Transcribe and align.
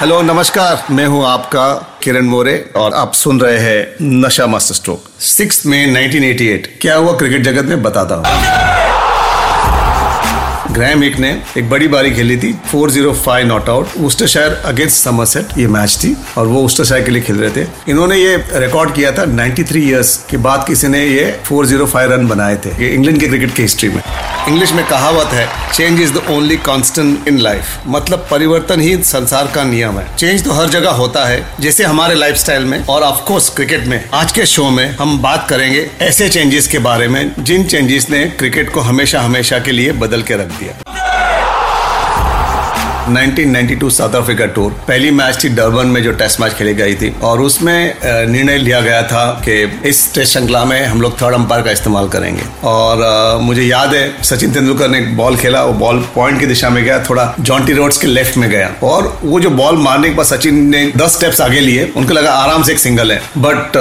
Hello 0.00 0.22
नमस्कार। 0.22 0.86
मैं 0.90 1.06
हूँ 1.06 1.26
आपका 1.26 1.98
किरण 2.02 2.24
मोरे 2.24 2.70
और 2.76 2.94
आप 2.94 3.12
सुन 3.12 3.40
रहे 3.40 3.58
हैं 3.58 3.96
नशा 4.02 4.46
मास्टर 4.46 4.74
स्ट्रोक। 4.74 5.04
सिक्स 5.20 5.66
मई 5.66 5.86
1988 5.86 6.66
क्या 6.80 6.96
हुआ 6.96 7.16
क्रिकेट 7.18 7.42
जगत 7.42 7.64
में? 7.64 7.82
बताता 7.82 8.14
हूँ। 8.14 8.67
ग्रैम 10.78 11.02
हिक 11.02 11.18
ने 11.18 11.30
एक 11.58 11.68
बड़ी 11.70 11.88
बारी 11.88 12.10
खेली 12.10 12.36
थी 12.36 12.52
405 12.72 13.44
not 13.44 13.68
out 13.68 13.96
Worcestershire 14.00 14.52
against 14.64 14.96
Somerset 14.96 15.58
ये 15.58 15.66
मैच 15.68 15.96
थी, 15.96 16.14
और 16.38 16.46
वो 16.46 16.62
उस्टरशायर 16.64 17.04
के 17.04 17.10
लिए 17.10 17.22
खेल 17.22 17.36
रहे 17.36 17.50
थे। 17.56 17.66
इन्होंने 17.88 18.16
ये 18.16 18.36
रिकॉर्ड 18.56 18.94
किया 18.94 19.10
था 19.12 19.24
93 19.26 19.82
इयर्स 19.82 20.16
के 20.30 20.36
बाद 20.38 20.64
किसी 20.66 20.88
ने 20.88 21.04
ये 21.06 21.24
405 21.44 22.08
रन 22.10 22.28
बनाए 22.28 22.56
थे, 22.56 22.70
ये 22.82 22.88
इंग्लैंड 22.88 23.20
के 23.20 23.26
क्रिकेट 23.26 23.54
की 23.54 23.62
हिस्ट्री 23.62 23.88
में। 23.88 24.02
इंग्लिश 24.48 24.72
में 24.72 24.84
कहावत 24.86 25.32
है 25.32 25.46
change 25.72 26.00
is 26.00 26.12
the 26.12 26.22
only 26.30 26.56
constant 26.58 27.28
in 27.28 27.38
life 27.38 27.82
मतलब 27.86 28.26
परिवर्तन 28.30 28.80
ही 28.80 28.96
संसार 29.04 29.50
का 29.54 29.64
नियम 29.64 29.98
है। 29.98 30.06
चेंज 30.16 30.44
तो 30.44 30.52
हर 30.52 30.68
जगह 30.68 30.90
होता 30.92 31.24
है, 31.24 31.42
जैसे 31.60 31.84
हमारे 31.84 32.14
लाइफस्टाइल 32.14 32.64
में, 32.64 32.84
और 32.84 33.02
ऑफकोर्स 33.02 33.48
क्रिकेट 33.48 33.86
में। 33.86 34.02
आज 34.14 34.32
के 34.32 34.46
शो 34.46 34.68
में 34.70 34.96
हम 34.96 35.18
बात 35.22 35.46
करेंगे 35.50 35.86
ऐसे 36.02 36.28
चेंजेस 36.28 36.68
के 36.68 36.78
बारे 36.78 37.08
में, 37.08 37.32
जिन 37.40 37.64
चेंजेस 37.64 38.10
ने 38.10 38.24
क्रिकेट 38.38 38.72
को 38.72 38.80
हमेशा 38.80 39.20
हमेशा 39.20 39.58
के 39.58 39.72
लिए 39.72 39.92
बदल 39.94 40.22
के 40.22 40.34
रख 40.34 40.58
दिया। 40.58 40.67
1992 43.08 43.90
साउथ 43.90 44.14
अफ्रीका 44.14 44.46
टूर। 44.46 44.70
पहली 44.88 45.10
मैच 45.10 45.42
थी 45.44 45.48
डरबन 45.48 45.86
में 45.86 46.02
जो 46.02 46.12
टेस्ट 46.12 46.40
मैच 46.40 46.52
खेली 46.52 46.74
गई 46.74 46.94
थी। 46.94 47.12
और 47.22 47.40
उसमें 47.40 47.94
निर्णय 48.04 48.58
लिया 48.58 48.80
गया 48.80 49.02
था 49.02 49.24
कि 49.44 49.80
इस 49.86 50.14
टेस्ट 50.14 50.32
श्रृंखला 50.32 50.64
में 50.64 50.84
हम 50.86 51.00
लोग 51.02 51.16
थर्ड 51.22 51.34
अंपायर 51.34 51.62
का 51.62 51.70
इस्तेमाल 51.70 52.08
करेंगे। 52.08 52.42
और 52.64 53.02
अ, 53.02 53.38
मुझे 53.42 53.62
याद 53.62 53.94
है 53.94 54.22
सचिन 54.22 54.52
तेंदुलकर 54.52 54.88
ने 54.88 55.00
बॉल 55.20 55.36
खेला 55.36 55.64
वो 55.64 55.72
बॉल 55.72 55.98
पॉइंट 56.14 56.40
की 56.40 56.46
दिशा 56.46 56.70
में 56.70 56.82
गया 56.84 56.98
थोड़ा 57.04 57.34
जॉन्टी 57.40 57.72
रोड्स 57.72 57.98
के 57.98 58.06
लेफ़्ट 58.06 58.36
में 58.36 58.48
गया। 58.50 58.70
और 58.82 59.18
वो 59.22 59.40
जो 59.40 59.50
बॉल 59.50 59.76
मारने 59.78 60.08
के 60.08 60.14
बाद 60.14 60.26
सचिन 60.26 60.64
ने 60.70 60.84
दस 60.96 61.16
स्टेप्स 61.16 61.40
आगे 61.40 61.60
लिए 61.60 61.92
उनको 61.96 62.14
लगा 62.14 62.32
आराम 62.32 62.62
से 62.62 62.72
एक 62.72 62.78
सिंगल 62.78 63.12
है। 63.12 63.18
बट 63.38 63.78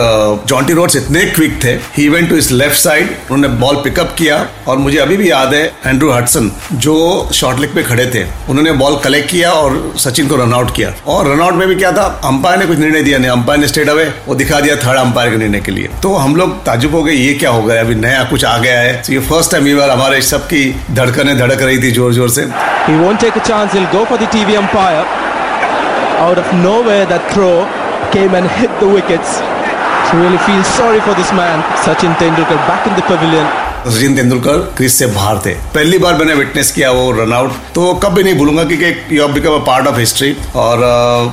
जॉन्टी 0.47 0.73
रोड्स 0.73 0.95
इतने 0.95 1.25
क्विक 1.27 1.63
थे 1.63 1.71
ही 1.97 2.07
went 2.09 2.29
to 2.29 2.35
his 2.35 2.51
left 2.51 2.77
side 2.77 3.15
उन्होंने 3.31 3.55
बॉल 3.57 3.75
पिकअप 3.75 4.15
किया। 4.17 4.45
और 4.67 4.77
मुझे 4.77 4.97
अभी 4.97 5.17
भी 5.17 5.29
याद 5.31 5.53
है 5.53 5.65
एंड्रू 5.85 6.11
हडसन 6.11 6.51
जो 6.73 6.95
शॉर्ट 7.33 7.59
लेग 7.59 7.73
पे 7.75 7.83
खड़े 7.83 8.05
थे 8.15 8.23
उन्होंने 8.49 8.71
बॉल 8.73 8.95
कलेक्ट 8.97 9.16
किया 9.23 9.51
और 9.53 9.75
सचिन 9.99 10.27
को 10.27 10.35
रन 10.35 10.53
आउट 10.53 10.73
किया 10.75 10.93
और 11.07 11.27
रन 11.27 11.41
आउट 11.41 11.53
में 11.53 11.67
भी 11.67 11.75
क्या 11.75 11.91
था 11.91 12.03
अंपायर 12.25 12.59
ने 12.59 12.65
कुछ 12.65 12.77
निर्णय 12.79 13.03
दिया 13.03 13.17
नहीं 13.17 13.31
अंपायर 13.31 13.59
ने 13.59 13.67
स्टेट 13.67 13.89
अवे 13.89 14.05
वो 14.27 14.35
दिखा 14.35 14.59
दिया 14.59 14.75
थर्ड 14.75 14.99
अंपायर 14.99 15.29
के 15.31 15.37
निर्णय 15.37 15.59
के 15.61 15.71
लिए 15.71 15.89
तो 16.03 16.13
हम 16.15 16.35
लोग 16.35 16.55
ताजुब 16.65 16.95
हो 16.95 17.03
गए 17.03 17.13
ये 17.13 17.33
क्या 17.33 17.49
हो 17.49 17.61
गया 17.63 17.81
अभी 17.81 17.95
नया 17.97 18.23
कुछ 18.29 18.45
आ 18.45 18.57
गया 18.57 18.79
है 18.79 18.93
तो 19.01 19.13
ये 19.13 19.19
फ़र्स्ट 19.29 19.51
टाइम 19.51 19.67
ये 19.67 19.75
बार 19.75 19.89
हमारे 19.89 20.21
सबकी 20.29 20.63
धड़कनें 20.91 21.37
धड़क 21.37 21.61
रही 21.61 21.81
थी 21.83 21.91
ज़ोर 21.91 22.13
ज़ोर 22.13 22.29
से 22.29 22.45
really 30.13 30.39
feel 30.39 30.63
sorry 30.63 30.99
for 31.01 31.13
this 31.13 31.31
man. 31.33 31.63
Sachin 31.77 32.13
Tendulkar 32.15 32.59
back 32.67 32.87
in 32.87 32.95
the 32.95 33.01
pavilion. 33.03 33.66
Sachin 33.89 34.15
Tendulkar 34.15 34.57
crease 34.77 34.91
से 34.91 35.05
बाहर 35.07 35.37
थे। 35.45 35.53
पहली 35.73 35.97
बार 35.97 36.15
मैंने 36.15 36.33
विटनेस 36.35 36.71
किया 36.71 36.91
वो 36.91 37.11
रनआउट 37.13 37.51
तो 37.75 37.93
कभी 38.03 38.23
नहीं 38.23 38.35
भूलूँगा 38.35 38.63
क्योंकि 38.63 39.17
you 39.17 39.27
become 39.29 39.53
a 39.53 39.63
part 39.65 39.87
of 39.87 39.99
history 39.99 40.35
और 40.55 40.85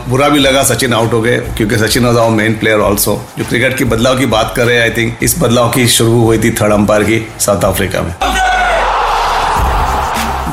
बुरा 0.09 0.29
भी 0.29 0.39
लगा 0.39 0.63
सचिन 0.65 0.95
आउट 0.95 1.13
हो 1.13 1.21
गए, 1.21 1.37
क्योंकि 1.57 1.79
Sachin 1.79 2.07
was 2.07 2.19
our 2.19 2.31
main 2.33 2.55
player 2.55 2.81
also 2.81 3.21
जो 3.39 3.45
क्रिकेट 3.45 3.77
की 3.79 3.85
बदलाव 3.87 4.19
की 4.19 4.27
बात 4.29 4.53
कर 4.57 4.67
रहे 4.67 4.77
हैं 4.77 4.83
आई 4.83 4.91
थिंक 4.97 5.23
इस 5.23 5.39
बदलाव 5.39 5.71
की 5.71 5.87
शुरू 5.89 6.21
हुई 6.21 6.39
थी 6.39 6.51
थर्ड 6.53 6.73
अंपायर 6.73 7.03
की 7.03 7.27
साउथ 7.41 7.65
अफ्रीका 7.65 8.03
में। 8.03 8.15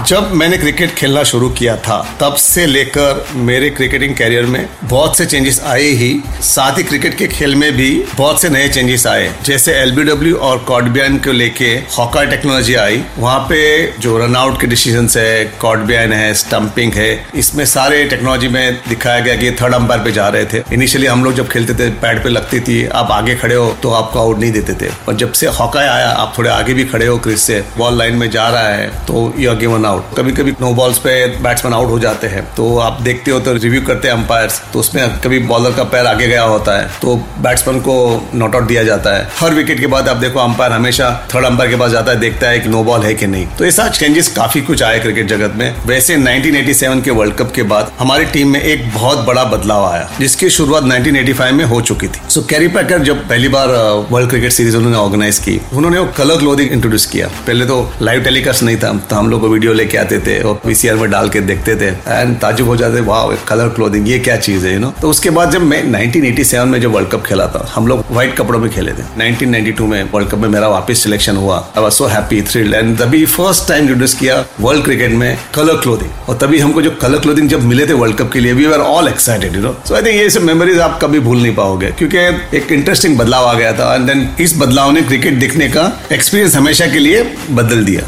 जब 0.08 0.32
मैंने 0.34 0.58
क्रिकेट 0.58 0.94
खेलना 0.96 1.24
शुरू 1.24 1.50
किया 1.50 1.76
था, 1.78 1.98
तब 2.20 2.36
से 2.36 2.66
लेकर 2.66 3.26
मेरे 3.40 3.70
क्रिकेटिंग 3.70 4.16
कैरियर 4.16 4.46
में 4.46 4.68
बहुत 4.84 5.18
से 5.18 5.26
चेंजेस 5.26 5.60
आए 5.64 5.90
ही। 6.00 6.12
साथ 6.44 6.78
ही 6.78 6.84
क्रिकेट 6.84 7.18
के 7.18 7.28
खेल 7.28 7.56
में 7.56 7.72
भी 7.74 7.90
बहुत 8.18 8.42
से 8.42 8.50
नए 8.50 8.68
चेंजेस 8.70 9.06
आए। 9.08 9.30
जैसे 9.46 9.74
एलबीडब्ल्यू 9.74 10.36
और 10.38 10.58
कॉडबियन 10.68 11.18
को 11.18 11.32
लेके 11.32 11.70
हॉकर 11.98 12.30
टेक्नोलॉजी 12.30 12.76
आई। 12.76 13.04
वहाँ 13.18 13.40
पे 13.50 13.62
जो 14.00 14.18
रन 14.18 14.36
आउट 14.36 14.60
के 14.62 14.68
डिसीज़न 14.68 15.08
है 15.18 15.44
कॉडबियन 15.62 16.14
है 16.14 16.34
स्टम्पिंग 16.34 16.94
है, 16.94 17.12
इसमें 17.36 17.66
सारे 17.66 18.04
टेक्नोलॉजी 18.06 18.48
में 18.48 18.80
दिखाया 18.88 19.20
गया 19.20 19.36
कि 19.36 19.52
थर्ड 19.62 19.74
अंपायर 19.74 20.04
पे 20.04 20.12
जा 20.12 20.28
रहे 20.30 20.46
थे। 20.46 20.64
इनिशियली 20.74 21.08
हम 21.08 21.24
लोग 21.24 21.34
जब 21.34 21.50
खेलते 21.50 21.74
थे 21.76 21.90
पैड 22.02 22.24
पे 22.24 22.30
लगती 22.30 22.60
थी, 22.60 22.86
आप 22.86 23.12
आगे 23.12 23.36
खड़े 23.36 23.56
हो 23.56 23.70
तो 23.84 23.92
आपको 23.92 24.20
आउट 24.20 24.40
नहीं 24.40 24.52
देते 24.52 24.74
थे। 24.76 24.92
और 25.08 25.16
जब 25.16 25.32
से 25.34 25.48
हॉकाय 25.50 25.88
आया, 25.88 26.10
आप 26.10 26.34
थोड़े 26.38 26.50
आगे 26.50 26.74
भी 26.74 26.86
खड़े 26.86 27.06
हो 27.06 27.18
क्रिज 27.20 27.40
से 27.40 27.64
बॉल 27.78 27.98
लाइन 27.98 28.16
में 28.16 28.30
जा 28.32 28.50
रहा 28.50 28.68
है 28.68 28.88
तो 29.06 29.34
यू 29.38 29.50
आर 29.52 29.58
गिवन 29.58 29.86
आउट 29.92 30.16
कभी 30.18 30.32
कभी 30.34 30.52
नो 30.62 30.74
बॉल्स 30.74 30.98
पे 31.00 31.14
बैट्समैन 31.44 31.74
आउट 31.74 31.90
हो 31.90 32.00
जाते 32.00 32.28
हैं। 32.28 32.44
तो 32.56 32.78
आप 32.80 33.02
देखते 33.02 33.32
हो 33.32 33.40
तो 33.40 33.54
रिव्यू 33.56 33.82
करते 33.84 34.08
हैं 34.08 34.16
अंपायर्स 34.16 34.62
तो 34.74 34.80
उसमें 34.80 35.20
कभी 35.20 35.40
बॉलर 35.48 35.72
का 35.72 35.84
पैर 35.86 36.06
आगे 36.08 36.28
गया 36.28 36.44
होता 36.46 36.78
है 36.78 36.90
तो 37.02 37.16
बैट्समैन 37.40 37.80
को 37.82 37.96
नॉट 38.36 38.56
आउट 38.56 38.68
दिया 38.68 38.84
जाता 38.84 39.16
है। 39.18 39.28
हर 39.40 39.54
विकेट 39.54 39.80
के 39.80 39.88
बाद 39.88 40.08
आप 40.10 40.18
देखो 40.18 40.40
अंपायर 40.40 40.72
हमेशा 40.72 41.10
थर्ड 41.34 41.46
अंपायर 41.46 41.70
के 41.70 41.78
पास 41.78 41.92
जाता 41.92 42.12
है, 42.12 42.20
देखता 42.20 42.50
है 42.50 42.60
कि 42.60 42.70
नो 42.70 42.84
बॉल 42.84 43.02
है 43.02 43.14
कि 43.14 43.28
नहीं। 43.28 43.48
तो 43.58 43.66
ऐसा 43.66 43.88
चेंजेस 43.90 44.28
काफ़ी 44.36 44.62
कुछ 44.62 44.84
आए 44.84 45.00
क्रिकेट 45.00 45.28
जगत 45.28 45.54
में। 45.56 45.74
वैसे 45.86 46.18
1987 46.18 47.02
के 47.02 47.12
वर्ल्ड 47.12 47.36
कप 47.36 47.52
के 47.56 47.64
बाद 47.66 47.92
हमारी 48.00 48.26
टीम 48.28 48.52
में 48.52 48.62
एक 48.62 48.90
बहुत 48.94 49.26
बड़ा 49.26 49.44
बदलाव 49.46 49.86
आया, 49.86 50.10
जिसकी 50.20 50.50
शुरुआत 50.52 50.84
1985 50.86 51.52
में 51.52 51.64
हो 51.66 51.82
चुकी 51.84 52.08
थी। 52.08 52.22
सो 52.30 52.42
कैरी 52.50 52.68
पैकर 52.70 53.04
जब 53.04 53.28
पहली 53.30 53.48
बार 53.50 53.68
वर्ल्ड 54.12 54.30
क्रिकेट 54.30 54.52
सीरीज़ 54.52 54.78
उन्होंने 54.78 54.98
ऑर्गेनाइज 54.98 55.40
की, 55.40 55.60
उन्होंने 55.74 56.00
वो 56.00 56.06
कलर 56.18 56.38
क्लोदिंग 56.38 56.72
इंट्रोड्यूस 56.72 57.06
किया। 57.06 57.28
पहले 57.48 57.66
तो 57.66 57.78
लाइव 58.02 58.24
टेलीकास्ट 58.24 58.64
नहीं 58.64 58.78
था 58.78 58.94
तो 59.10 59.16
हम 59.16 59.30
लोग 59.30 59.42
को 59.42 59.48
वीडियो 59.50 59.74
लेके 59.82 59.98
आते 59.98 60.20
थे 60.20 60.40
और 60.42 60.60
पीसीआर 60.66 60.96
में 60.96 61.10
डाल 61.12 61.30
के 61.30 61.40
देखते 61.44 61.76
थे। 61.76 61.88
एंड 62.10 62.36
ताजुब 62.40 62.68
हो 62.68 62.76
जाते, 62.78 63.02
वाह 63.04 63.36
कलर 63.48 63.70
क्लोथिंग 63.76 64.10
ये 64.10 64.20
क्या 64.22 64.36
चीज़ 64.40 64.66
है 64.68 64.74
यू 64.74 64.80
नो 64.80 64.94
तो 65.02 65.10
उसके 65.10 65.30
बाद 65.32 65.52
जब 65.52 65.62
मैं 65.64 65.82
1987 65.84 66.66
में 66.68 66.80
जो 66.82 66.90
वर्ल्ड 66.92 67.10
कप 67.10 67.24
खेला 67.26 67.46
था, 67.48 67.66
हम 67.74 67.88
लोग 67.88 68.04
व्हाइट 68.12 68.36
कपड़ों 68.38 68.60
में 68.60 68.70
खेले 68.72 68.92
थे। 68.92 69.04
1992 69.20 69.88
में 69.88 70.04
वर्ल्ड 70.14 70.30
कप 70.30 70.38
में 70.38 70.48
मेरा 70.50 70.68
वापस 70.70 71.04
सिलेक्शन 71.04 71.38
हुआ। 71.38 71.58
I 71.78 71.84
was 71.84 71.92
so 71.94 72.06
happy 72.08 72.42
thrilled 72.44 72.74
and 72.76 72.98
तभी 73.00 73.26
फ़र्स्ट 73.28 73.68
टाइम 73.68 73.82
इंट्रोड्यूस 73.82 74.14
किया 74.20 74.44
वर्ल्ड 74.62 74.84
क्रिकेट 74.86 75.12
में 75.14 75.38
कलर 75.56 75.78
क्लोथिंग 75.84 76.30
और 76.30 76.38
तभी 76.42 76.60
हमको 76.60 76.82
जो 76.82 76.92
कलर 77.02 77.20
क्लोथिंग 77.20 77.50
जब 77.50 77.64
मिले 77.66 77.88
थे 77.88 77.94
वर्ल्ड 78.02 78.18
कप 78.18 78.32
के 78.34 78.40
लिए 78.40 78.54
we 78.54 78.66
are 78.66 78.80
all 78.82 79.08
excited 79.08 79.56
you 79.56 79.62
know 79.62 79.76
so 79.88 79.96
I 79.96 80.02
think 80.02 80.16
ये 80.16 80.30
सब 80.30 80.42
मेमोरीज 80.44 80.80
आप 80.80 81.00
कभी 81.02 81.20
भूल 81.20 81.42
नहीं 81.42 81.56
पाओगे, 81.56 81.92
क्योंकि 82.00 82.18
एक 82.58 82.72
इंटरेस्टिंग 82.72 83.18
बदलाव 83.18 83.46
आ 83.46 83.54
गया 83.54 83.74
था। 83.74 83.94
एंड 83.96 84.08
देन 84.08 84.28
इस 84.40 84.58
बदलाव 84.58 84.92
ने 84.92 85.02
क्रिकेट 85.02 85.40
देखने 85.40 85.68
का 85.70 85.92
एक्सपीरियंस 86.12 86.56
हमेशा 86.56 86.88
के 86.88 87.00
लिए 87.00 87.24
बदल 87.52 87.84
दिया। 87.86 88.02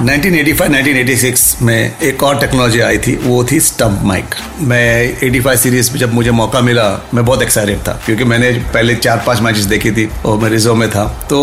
1985-1986 0.00 1.62
में 1.62 1.96
एक 2.02 2.22
और 2.22 2.38
टेक्नोलॉजी 2.40 2.80
आई 2.80 2.98
थी, 2.98 3.14
वो 3.16 3.44
थी 3.44 3.60
स्टम्प 3.60 4.00
माइक। 4.02 4.34
मैं 4.60 5.18
85 5.18 5.56
सीरीज़ 5.56 5.90
में 5.92 5.98
जब 6.00 6.14
मुझे 6.14 6.30
मौका 6.30 6.60
मिला, 6.60 6.84
मैं 7.14 7.24
बहुत 7.24 7.42
एक्साइटेड 7.42 7.78
था, 7.78 7.92
क्योंकि 8.06 8.24
मैंने 8.24 8.50
पहले 8.74 8.94
चार 8.94 9.22
पाँच 9.26 9.40
मैचेस 9.40 9.64
देखी 9.64 9.90
थी, 9.90 10.08
और 10.26 10.38
मैं 10.38 10.50
रिज़र्व 10.50 10.74
में 10.74 10.88
था। 10.90 11.04
तो 11.30 11.40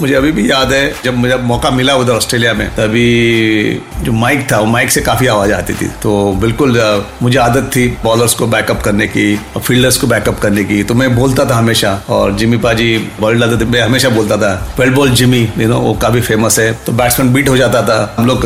मुझे 0.00 0.14
अभी 0.14 0.32
भी 0.32 0.50
याद 0.50 0.72
है, 0.72 0.94
जब 1.04 1.16
मुझे 1.16 1.36
मौका 1.36 1.70
मिला 1.70 1.94
उधर 1.94 2.12
ऑस्ट्रेलिया 2.12 2.54
में, 2.54 2.68
तभी 2.70 3.82
जो 4.02 4.12
माइक 4.12 4.46
था, 4.52 4.58
वो 4.58 4.66
माइक 4.66 4.90
से 4.90 5.00
काफ़ी 5.00 5.26
आवाज़ 5.26 5.52
आती 5.52 5.72
थी। 5.72 5.88
तो 6.02 6.32
बिल्कुल 6.32 6.80
मुझे 7.22 7.38
आदत 7.38 7.70
थी 7.76 7.86
बॉलर्स 8.04 8.34
को 8.34 8.46
बैकअप 8.46 8.82
करने 8.82 9.06
की, 9.06 9.34
और 9.56 9.62
फील्डर्स 9.62 9.96
को 9.96 10.06
बैकअप 10.06 10.38
करने 10.38 10.64
की। 10.64 10.82
तो 10.82 10.94
मैं 10.94 11.14
बोलता 11.16 11.44
था 11.50 11.54
हमेशा, 11.54 11.92
और 12.08 12.36
जिमी 12.36 12.56
पाजी 12.56 12.98
बॉल 13.20 13.40
डालते 13.40 13.64
थे 13.64 13.68
मैं 13.70 13.80
हमेशा 13.80 14.08
बोलता 14.08 14.36
था, 14.36 14.52
well 14.78 14.90
ball 14.90 15.10
Jimmy 15.12 15.48
you 15.58 15.68
know, 15.68 15.78
वो 15.78 15.94
काफ़ी 15.94 16.20
फ़ेमस 16.20 16.58
है। 16.58 16.72
तो 16.86 16.92
बैट्समैन 16.92 17.32
बीट 17.32 17.48
हो 17.48 17.56
जाता 17.56 17.82
था 17.82 17.98
हम 18.16 18.26
लोग 18.26 18.42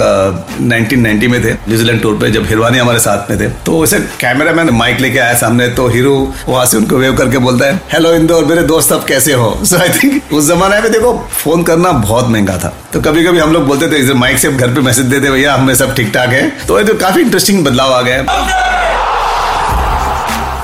नाइनटीन 0.62 1.00
नाइनटी 1.00 1.28
में 1.28 1.42
थे, 1.44 1.52
न्यूजीलैंड 1.68 2.00
टूर 2.02 2.18
पे, 2.18 2.30
जब 2.30 2.46
हिरवानी 2.46 2.78
हमारे 2.78 2.98
साथ 3.00 3.30
में 3.30 3.38
थे। 3.40 3.48
तो 3.66 3.80
वैसे 3.80 3.98
कैमरा 4.20 4.52
मैन 4.52 4.70
माइक 4.74 5.00
लेके 5.00 5.18
आया 5.18 5.34
सामने 5.36 5.68
तो 5.70 5.88
हीरो 5.88 6.14
वहाँ 6.48 6.64
से 6.66 6.76
उनको 6.76 6.96
वेव 6.96 7.16
करके 7.16 7.38
बोलता 7.40 7.66
है 7.66 7.80
हेलो 7.92 8.14
इंदौर, 8.14 8.44
मेरे 8.44 8.62
दोस्त 8.64 8.92
अब 8.92 9.04
कैसे 9.04 9.32
हो? 9.32 9.58
सो 9.64 9.78
आई 9.78 9.88
थिंक 9.92 10.32
उस 10.32 10.48
जमाने 10.48 10.80
में 10.80 10.90
देखो 10.92 11.12
फ़ोन 11.32 11.62
करना 11.62 11.92
बहुत 11.92 12.28
महँगा 12.28 12.56
था। 12.58 12.72
तो 12.92 13.00
कभी 13.00 13.24
कभी 13.24 13.38
हम 13.38 13.52
लोग 13.52 13.66
बोलते 13.66 13.86
थे 13.88 14.14
माइक 14.14 14.38
से 14.38 14.48
घर 14.48 14.74
पे 14.74 14.80
मैसेज 14.80 15.06
देते 15.06 15.30
भैया, 15.30 15.54
हमें 15.54 15.74
सब 15.74 15.94
ठीक 15.94 16.12
ठाक 16.14 16.28
है। 16.30 16.48
तो 16.66 16.78
ये 16.78 16.84
तो 16.84 16.94
काफ़ी 16.96 17.22
इंटरेस्टिंग 17.22 17.64
बदलाव 17.64 17.92
आ 17.94 18.00
गया 18.02 18.73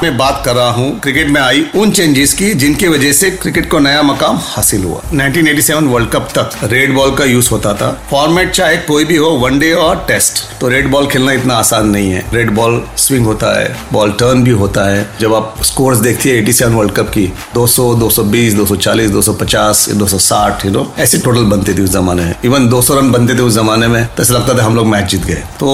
मैं 0.02 0.16
बात 0.16 0.42
कर 0.44 0.54
रहा 0.54 0.70
हूँ। 0.70 0.98
क्रिकेट 1.00 1.28
में 1.28 1.40
आई 1.40 1.64
उन 1.76 1.90
चेंजेस 1.90 2.32
की 2.34 2.52
जिनकी 2.54 2.88
वजह 2.88 3.12
से 3.12 3.30
क्रिकेट 3.30 3.70
को 3.70 3.78
नया 3.78 4.02
मकाम 4.02 4.38
हासिल 4.42 4.84
हुआ। 4.84 5.00
1987 5.12 5.86
वर्ल्ड 5.86 6.10
कप 6.10 6.28
तक 6.38 6.50
रेड 6.64 6.94
बॉल 6.94 7.14
का 7.16 7.24
यूज़ 7.24 7.50
होता 7.50 7.74
था। 7.74 7.90
फॉर्मेट 8.10 8.50
चाहे 8.50 8.76
कोई 8.76 9.04
भी 9.04 9.16
हो 9.16 9.30
वनडे 9.42 9.72
और 9.72 10.04
टेस्ट 10.08 10.42
तो 10.60 10.68
रेड 10.68 10.90
बॉल 10.90 11.06
खेलना 11.06 11.32
इतना 11.32 11.54
आसान 11.54 11.88
नहीं 11.88 12.10
है। 12.10 12.24
रेड 12.34 12.50
बॉल 12.50 12.82
स्विंग 12.96 13.26
होता 13.26 13.58
है 13.60 13.76
बॉल 13.92 14.12
टर्न 14.12 14.42
भी 14.44 14.50
होता 14.52 14.88
है। 14.90 15.06
जब 15.20 15.34
आप 15.34 15.62
स्कोर्स 15.64 15.98
देखती 15.98 16.28
है 16.28 16.36
एटी 16.36 16.52
वर्ल्ड 16.64 16.92
कप 16.92 17.08
की 17.08 17.26
200, 17.54 17.94
220, 17.94 18.54
240, 18.54 19.10
250, 19.10 19.88
260 19.94 20.64
यू 20.66 20.72
नो 20.72 20.92
ऐसे 20.98 21.18
टोटल 21.18 21.44
बनते 21.46 21.74
थे 21.74 21.82
उस 21.82 21.90
जमाने 21.90 22.24
में। 22.24 22.34
इवन 22.44 22.68
200 22.68 22.98
रन 22.98 23.10
बनते 23.12 23.34
थे 23.34 23.42
उस 23.42 23.54
जमाने 23.54 23.88
में 23.88 24.04
तो 24.06 24.22
ऐसा 24.22 24.34
लगता 24.34 24.58
था 24.58 24.64
हम 24.64 24.76
लोग 24.76 24.86
मैच 24.86 25.10
जीत 25.10 25.24
गए। 25.24 25.42
तो 25.60 25.68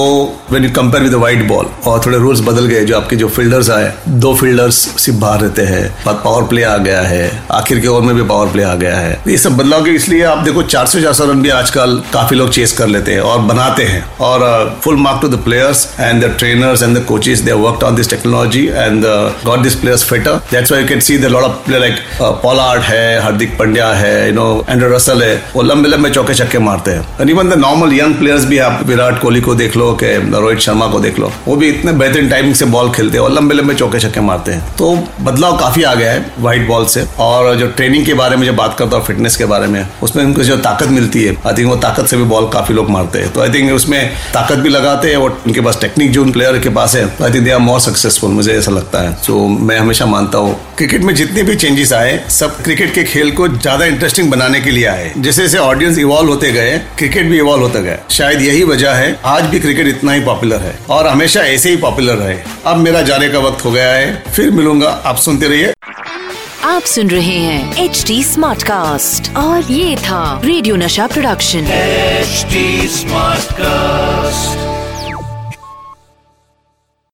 when 0.51 0.65
you 0.65 0.71
compare 0.71 1.05
with 1.05 1.15
white 1.15 1.47
ball 1.49 1.67
और 1.87 2.01
थोड़े 2.07 2.19
रूल्स 2.19 2.41
बदल 2.41 2.67
गए 2.67 2.85
जो 2.85 2.97
आपके 2.97 3.17
जो 3.17 3.29
फील्डर्स 3.29 3.71
आए 3.71 3.93
दो 4.17 4.35
फील्डर्स 4.35 4.75
सिर्फ़ 4.99 5.19
बाहर 5.21 5.41
रहते 5.41 5.63
हैं, 5.63 5.85
बाद 6.05 6.21
पावर 6.25 6.43
प्ले 6.49 6.63
आ 6.65 6.77
गया 6.79 7.01
है, 7.03 7.31
आखिर 7.53 7.81
के 7.81 7.89
ओवर 7.89 8.03
में 8.03 8.15
भी 8.17 8.23
पावर 8.25 8.53
प्ले 8.53 8.63
आ 8.63 8.75
गया 8.75 8.97
है। 8.97 9.19
ये 9.29 9.37
सब 9.39 9.57
बदलाव 9.57 9.85
के 9.85 9.91
इसलिए 9.93 10.23
आप 10.25 10.39
देखो 10.45 10.63
चार 10.65 10.87
सौ 10.87 11.01
चार 11.01 11.13
सौ 11.13 11.25
रन 11.25 11.43
भी 11.43 11.49
आजकल 11.51 12.01
काफ़ी 12.13 12.37
लोग 12.37 12.51
चेस 12.51 12.73
कर 12.79 12.87
लेते 12.89 13.13
हैं 13.13 13.21
और 13.23 13.41
बनाते 13.45 13.85
हैं। 13.85 14.05
और 14.21 14.45
full 14.85 14.97
mark 14.99 15.21
to 15.23 15.29
the 15.29 15.43
players 15.45 15.87
and 16.01 16.25
the 16.25 16.33
trainers 16.39 16.83
and 16.83 16.99
the 16.99 17.03
coaches 17.05 17.41
they 17.41 17.53
work 17.55 17.83
on 17.85 17.97
this 17.97 18.11
technology 18.11 18.65
and 18.67 19.05
got 19.45 19.61
this 19.61 19.75
players 19.75 20.05
fitter 20.05 20.41
that's 20.51 20.73
why 20.73 20.83
you 20.83 20.89
can 20.89 21.01
see 21.01 21.19
the 21.19 21.25
lot 21.27 21.45
of 21.45 21.65
player 21.67 21.81
like 21.81 22.01
Pollard 22.43 22.83
है, 22.83 23.21
हार्दिक 23.23 23.59
पंड्या 23.59 23.93
है 23.95 24.27
you 24.29 24.35
know 24.35 24.65
Andrew 24.69 24.95
Russell 24.95 25.23
है, 25.23 25.35
वो 25.55 25.63
लंबे 25.63 25.89
लंबे 25.89 26.11
चौके 26.11 26.35
छक्के 26.35 26.59
मारते 26.61 26.91
हैं। 26.91 27.29
Even 27.29 27.51
the 27.51 27.59
normal 27.59 27.93
young 27.95 28.15
players 28.15 28.45
भी 28.45 28.59
आप 28.61 28.81
विराट 28.87 29.21
कोहली 29.23 29.41
को 29.41 29.55
देख 29.57 29.77
लो, 29.77 29.93
के, 29.95 30.17
रोहित 30.33 30.59
शर्मा 30.61 30.87
को 30.87 31.01
देख 31.01 31.19
लो, 31.19 31.33
वो 31.47 31.57
भी 31.57 31.69
इतने 31.69 31.93
बेहतरीन 31.95 32.29
टाइमिंग 32.29 32.55
से 32.55 32.65
बॉल 32.67 32.91
खेलते 32.93 33.19
हैं 33.19 33.25
और 33.25 33.33
लंबे 33.33 33.55
लंबे 33.55 33.75
चौके 33.75 34.01
छक्के 34.07 34.21
मारते 34.23 34.53
हैं। 34.53 34.75
तो 34.77 34.95
बदलाव 35.23 35.57
काफ़ी 35.59 35.83
आ 35.83 35.95
गया 35.95 36.13
है 36.13 36.25
व्हाइट 36.39 36.67
बॉल 36.67 36.87
से। 36.89 37.07
और 37.21 37.55
जो 37.57 37.67
ट्रेनिंग 37.69 38.05
के 38.07 38.15
बारे 38.15 38.37
में 38.37 38.47
जब 38.47 38.57
बात 38.57 38.77
करता 38.79 38.97
हूँ 38.97 39.05
फिटनेस 39.07 39.37
के 39.37 39.45
बारे 39.47 39.67
में, 39.67 39.87
उसमें 40.03 40.23
उनको 40.25 40.43
जो 40.45 40.57
ताकत 40.59 40.89
मिलती 40.91 41.23
है 41.25 41.37
आई 41.47 41.55
थिंक 41.55 41.69
वो 41.69 41.77
ताकत 41.79 42.07
से 42.07 42.17
भी 42.17 42.25
बॉल 42.27 42.49
काफ़ी 42.51 42.75
लोग 42.75 42.91
मारते 42.91 43.19
हैं। 43.19 43.33
तो 43.33 43.41
आई 43.43 43.51
थिंक 43.51 43.73
उसमें 43.73 43.99
ताकत 44.35 44.59
भी 44.59 44.69
लगाते 44.69 45.11
हैं 45.11 45.17
और 45.17 45.39
उनके 45.47 45.61
पास 45.61 45.81
टेक्निक 45.81 46.11
जो 46.13 46.23
उन 46.23 46.33
प्लेयर 46.33 46.59
के 46.59 46.69
पास 46.71 46.95
है 46.97 47.05
I 47.05 47.33
think 47.33 47.45
they 47.45 47.51
are 47.51 47.59
more 47.61 47.81
successful 47.81 48.31
मुझे 48.33 48.53
ऐसा 48.53 48.73
लगता 48.73 49.03
है। 49.03 49.13
तो 49.27 49.47
मैं 49.49 49.79
हमेशा 49.79 50.07
मानता 50.07 50.39
हूँ 50.39 50.57
क्रिकेट 50.77 51.03
में 51.03 51.15
जितने 51.15 51.43
भी 51.43 51.55
चेंजेस 51.57 51.93
आए, 51.93 52.19
सब 52.31 52.63
क्रिकेट 52.63 52.95
के 52.95 53.05
खेल 53.05 53.31
को 53.33 53.49
ज़्यादा 53.49 53.85
इंटरेस्टिंग 53.87 54.31
बनाने 54.31 54.61
के 54.61 54.71
लिए 54.71 54.87
आए। 54.87 55.13
जैसे 55.19 55.43
जैसे 55.43 55.59
ऑडियंस 55.59 55.99
इवॉल्व 55.99 56.31
होते 56.31 56.51
गए 56.53 56.79
क्रिकेट 56.99 57.27
भी 57.27 57.39
इवॉल्व 57.39 57.63
होता 57.63 57.81
गया। 57.81 57.97
शायद 58.11 58.43
यही 58.43 58.63
वजह 58.65 58.93
है, 58.93 59.19
आज 59.27 59.45
भी 59.45 59.61
क्रिकेट 59.61 59.87
इतना 59.89 60.13
ही 60.13 60.21
पॉपुलर 60.23 60.61
है 60.61 60.75
और 60.91 61.07
हमेशा 61.07 61.41
ऐसे 61.43 61.71
ही 61.71 61.77
पॉपुलर 61.77 62.15
रहे। 62.17 62.37
अब 62.67 62.77
मेरा 62.79 63.03
जाने 63.03 63.29
का 63.29 63.39
वक्त 63.39 63.65
हो 63.65 63.71
गया 63.71 63.91
है। 63.91 63.96
फिर 64.05 64.51
मिलूँगा। 64.51 64.91
आप 64.91 65.17
सुनते 65.17 65.47
रहिए। 65.47 65.73
आप 66.65 66.83
सुन 66.83 67.11
रहे 67.11 67.39
हैं 67.39 67.85
एच 67.85 68.05
डी 68.07 68.25
स्मार्ट 68.25 68.63
कास्ट 68.63 69.37
और 69.37 69.73
ये 69.73 69.97
था 69.97 70.41
रेडियो 70.45 70.77
नशा 70.77 71.07
प्रोडक्शन 71.07 71.59
एचडी 71.59 72.89
स्मार्ट 72.89 73.43
Smartcast. 73.43 74.76